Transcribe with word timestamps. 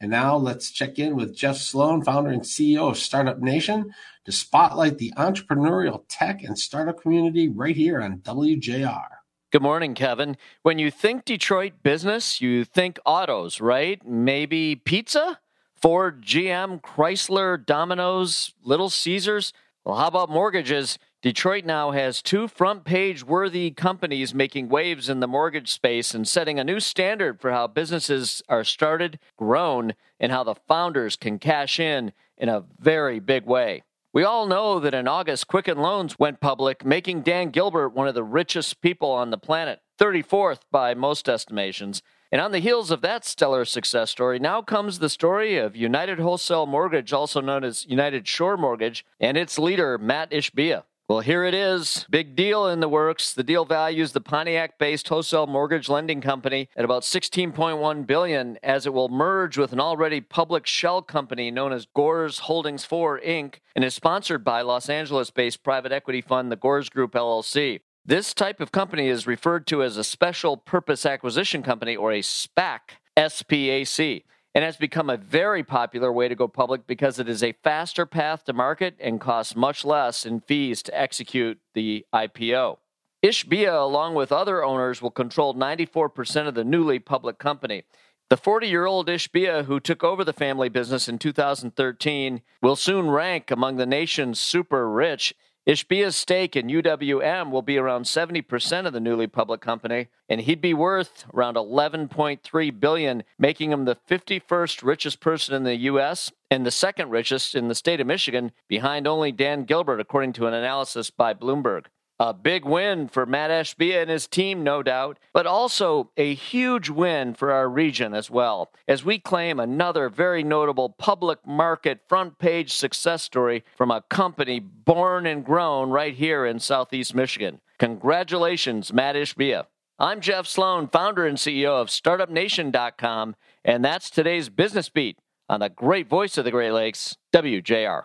And 0.00 0.10
now 0.10 0.36
let's 0.36 0.70
check 0.70 0.98
in 0.98 1.16
with 1.16 1.34
Jeff 1.34 1.56
Sloan, 1.56 2.02
founder 2.02 2.30
and 2.30 2.42
CEO 2.42 2.90
of 2.90 2.98
Startup 2.98 3.38
Nation, 3.38 3.94
to 4.26 4.32
spotlight 4.32 4.98
the 4.98 5.12
entrepreneurial 5.16 6.04
tech 6.08 6.42
and 6.42 6.58
startup 6.58 7.00
community 7.00 7.48
right 7.48 7.76
here 7.76 8.02
on 8.02 8.18
WJR. 8.18 9.06
Good 9.52 9.62
morning, 9.62 9.94
Kevin. 9.94 10.36
When 10.62 10.78
you 10.78 10.90
think 10.90 11.24
Detroit 11.24 11.82
business, 11.82 12.42
you 12.42 12.64
think 12.64 12.98
autos, 13.06 13.60
right? 13.60 14.04
Maybe 14.06 14.76
pizza? 14.76 15.38
Ford, 15.74 16.22
GM, 16.22 16.82
Chrysler, 16.82 17.64
Domino's, 17.64 18.52
Little 18.62 18.90
Caesars? 18.90 19.52
Well, 19.84 19.96
how 19.96 20.08
about 20.08 20.28
mortgages? 20.28 20.98
Detroit 21.22 21.64
now 21.64 21.92
has 21.92 22.20
two 22.20 22.46
front 22.46 22.84
page 22.84 23.24
worthy 23.24 23.70
companies 23.70 24.34
making 24.34 24.68
waves 24.68 25.08
in 25.08 25.20
the 25.20 25.26
mortgage 25.26 25.72
space 25.72 26.14
and 26.14 26.28
setting 26.28 26.60
a 26.60 26.64
new 26.64 26.78
standard 26.78 27.40
for 27.40 27.50
how 27.50 27.66
businesses 27.66 28.42
are 28.48 28.64
started, 28.64 29.18
grown, 29.36 29.94
and 30.20 30.30
how 30.30 30.44
the 30.44 30.54
founders 30.54 31.16
can 31.16 31.38
cash 31.38 31.80
in 31.80 32.12
in 32.36 32.50
a 32.50 32.64
very 32.78 33.18
big 33.18 33.46
way. 33.46 33.82
We 34.12 34.24
all 34.24 34.46
know 34.46 34.78
that 34.78 34.94
in 34.94 35.08
August, 35.08 35.48
Quicken 35.48 35.78
Loans 35.78 36.18
went 36.18 36.40
public, 36.40 36.84
making 36.84 37.22
Dan 37.22 37.50
Gilbert 37.50 37.90
one 37.90 38.08
of 38.08 38.14
the 38.14 38.22
richest 38.22 38.80
people 38.82 39.10
on 39.10 39.30
the 39.30 39.38
planet, 39.38 39.80
34th 39.98 40.60
by 40.70 40.94
most 40.94 41.28
estimations. 41.28 42.02
And 42.30 42.40
on 42.40 42.52
the 42.52 42.58
heels 42.58 42.90
of 42.90 43.00
that 43.00 43.24
stellar 43.24 43.64
success 43.64 44.10
story, 44.10 44.38
now 44.38 44.60
comes 44.60 44.98
the 44.98 45.08
story 45.08 45.56
of 45.56 45.76
United 45.76 46.18
Wholesale 46.18 46.66
Mortgage, 46.66 47.12
also 47.12 47.40
known 47.40 47.64
as 47.64 47.86
United 47.86 48.28
Shore 48.28 48.56
Mortgage, 48.56 49.04
and 49.18 49.36
its 49.36 49.58
leader, 49.58 49.96
Matt 49.96 50.30
Ishbia. 50.30 50.84
Well, 51.08 51.20
here 51.20 51.44
it 51.44 51.54
is. 51.54 52.04
Big 52.10 52.34
deal 52.34 52.66
in 52.66 52.80
the 52.80 52.88
works. 52.88 53.32
The 53.32 53.44
deal 53.44 53.64
values 53.64 54.10
the 54.10 54.20
Pontiac-based 54.20 55.06
wholesale 55.06 55.46
mortgage 55.46 55.88
lending 55.88 56.20
company 56.20 56.68
at 56.76 56.84
about 56.84 57.04
16.1 57.04 58.06
billion 58.08 58.58
as 58.60 58.86
it 58.86 58.92
will 58.92 59.08
merge 59.08 59.56
with 59.56 59.72
an 59.72 59.78
already 59.78 60.20
public 60.20 60.66
shell 60.66 61.02
company 61.02 61.52
known 61.52 61.72
as 61.72 61.86
Gores 61.86 62.40
Holdings 62.40 62.84
4 62.84 63.20
Inc. 63.20 63.60
and 63.76 63.84
is 63.84 63.94
sponsored 63.94 64.42
by 64.42 64.62
Los 64.62 64.88
Angeles-based 64.88 65.62
private 65.62 65.92
equity 65.92 66.20
fund 66.20 66.50
the 66.50 66.56
Gores 66.56 66.88
Group 66.88 67.12
LLC. 67.12 67.82
This 68.04 68.34
type 68.34 68.60
of 68.60 68.72
company 68.72 69.06
is 69.06 69.28
referred 69.28 69.68
to 69.68 69.84
as 69.84 69.96
a 69.96 70.02
special 70.02 70.56
purpose 70.56 71.06
acquisition 71.06 71.62
company 71.62 71.94
or 71.94 72.10
a 72.10 72.20
SPAC, 72.20 72.80
SPAC 73.16 74.24
and 74.56 74.64
has 74.64 74.78
become 74.78 75.10
a 75.10 75.18
very 75.18 75.62
popular 75.62 76.10
way 76.10 76.28
to 76.28 76.34
go 76.34 76.48
public 76.48 76.86
because 76.86 77.18
it 77.18 77.28
is 77.28 77.42
a 77.42 77.52
faster 77.62 78.06
path 78.06 78.42
to 78.42 78.54
market 78.54 78.96
and 78.98 79.20
costs 79.20 79.54
much 79.54 79.84
less 79.84 80.24
in 80.24 80.40
fees 80.40 80.82
to 80.82 80.98
execute 80.98 81.60
the 81.74 82.06
IPO. 82.14 82.78
Ishbia, 83.22 83.78
along 83.78 84.14
with 84.14 84.32
other 84.32 84.64
owners, 84.64 85.02
will 85.02 85.10
control 85.10 85.54
94% 85.54 86.48
of 86.48 86.54
the 86.54 86.64
newly 86.64 86.98
public 86.98 87.38
company. 87.38 87.82
The 88.30 88.38
40 88.38 88.66
year 88.66 88.86
old 88.86 89.08
Ishbia, 89.08 89.66
who 89.66 89.78
took 89.78 90.02
over 90.02 90.24
the 90.24 90.32
family 90.32 90.70
business 90.70 91.06
in 91.06 91.18
2013, 91.18 92.40
will 92.62 92.76
soon 92.76 93.10
rank 93.10 93.50
among 93.50 93.76
the 93.76 93.84
nation's 93.84 94.40
super 94.40 94.88
rich 94.88 95.34
Ishbia's 95.66 96.14
stake 96.14 96.54
in 96.54 96.68
UWM 96.68 97.50
will 97.50 97.60
be 97.60 97.76
around 97.76 98.04
70% 98.04 98.86
of 98.86 98.92
the 98.92 99.00
newly 99.00 99.26
public 99.26 99.60
company, 99.60 100.06
and 100.28 100.40
he'd 100.40 100.60
be 100.60 100.72
worth 100.72 101.24
around 101.34 101.56
11.3 101.56 102.80
billion, 102.80 103.24
making 103.36 103.72
him 103.72 103.84
the 103.84 103.96
51st 104.08 104.84
richest 104.84 105.18
person 105.18 105.56
in 105.56 105.64
the 105.64 105.74
US 105.74 106.30
and 106.52 106.64
the 106.64 106.70
second 106.70 107.10
richest 107.10 107.56
in 107.56 107.66
the 107.66 107.74
state 107.74 108.00
of 108.00 108.06
Michigan, 108.06 108.52
behind 108.68 109.08
only 109.08 109.32
Dan 109.32 109.64
Gilbert 109.64 109.98
according 109.98 110.34
to 110.34 110.46
an 110.46 110.54
analysis 110.54 111.10
by 111.10 111.34
Bloomberg. 111.34 111.86
A 112.18 112.32
big 112.32 112.64
win 112.64 113.08
for 113.08 113.26
Matt 113.26 113.50
Ishbia 113.50 114.00
and 114.00 114.10
his 114.10 114.26
team, 114.26 114.64
no 114.64 114.82
doubt, 114.82 115.18
but 115.34 115.46
also 115.46 116.10
a 116.16 116.32
huge 116.32 116.88
win 116.88 117.34
for 117.34 117.52
our 117.52 117.68
region 117.68 118.14
as 118.14 118.30
well, 118.30 118.70
as 118.88 119.04
we 119.04 119.18
claim 119.18 119.60
another 119.60 120.08
very 120.08 120.42
notable 120.42 120.88
public 120.88 121.46
market 121.46 122.00
front 122.08 122.38
page 122.38 122.72
success 122.72 123.22
story 123.22 123.64
from 123.76 123.90
a 123.90 124.00
company 124.08 124.58
born 124.58 125.26
and 125.26 125.44
grown 125.44 125.90
right 125.90 126.14
here 126.14 126.46
in 126.46 126.58
Southeast 126.58 127.14
Michigan. 127.14 127.60
Congratulations, 127.78 128.94
Matt 128.94 129.14
Ishbia. 129.14 129.66
I'm 129.98 130.22
Jeff 130.22 130.46
Sloan, 130.46 130.88
founder 130.88 131.26
and 131.26 131.36
CEO 131.36 131.80
of 131.80 131.88
StartupNation.com, 131.88 133.36
and 133.62 133.84
that's 133.84 134.08
today's 134.08 134.48
Business 134.48 134.88
Beat 134.88 135.18
on 135.50 135.60
the 135.60 135.68
great 135.68 136.08
voice 136.08 136.38
of 136.38 136.46
the 136.46 136.50
Great 136.50 136.72
Lakes, 136.72 137.18
WJR. 137.34 138.04